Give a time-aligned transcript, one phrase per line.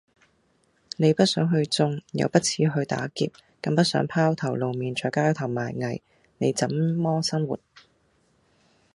[0.97, 6.01] 你不想去種地；又不恥於去打劫；更不想拋頭露面在街頭賣藝。
[6.39, 7.59] 你怎麼生活？